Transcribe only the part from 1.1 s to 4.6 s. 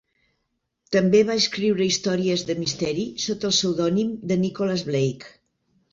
va escriure històries de misteri sota el pseudònim de